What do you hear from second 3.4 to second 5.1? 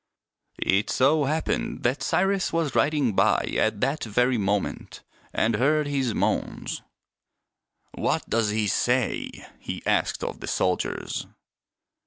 at that very moment